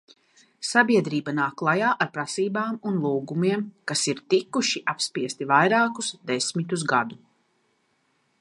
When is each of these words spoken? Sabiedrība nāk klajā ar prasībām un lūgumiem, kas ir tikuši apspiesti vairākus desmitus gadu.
Sabiedrība 0.67 1.33
nāk 1.39 1.51
klajā 1.61 1.91
ar 2.05 2.09
prasībām 2.15 2.79
un 2.91 2.97
lūgumiem, 3.05 3.65
kas 3.91 4.07
ir 4.13 4.23
tikuši 4.35 4.83
apspiesti 4.95 5.49
vairākus 5.55 6.13
desmitus 6.33 6.89
gadu. 6.95 7.25